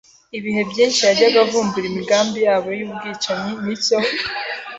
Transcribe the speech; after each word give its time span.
Ibihe 0.37 0.61
byinshi 0.69 1.01
yajyaga 1.07 1.37
avumbura 1.45 1.85
imigambi 1.87 2.37
yabo 2.47 2.69
y'ubwicanyi 2.77 3.51
ni 3.63 3.75
cyo 3.83 3.97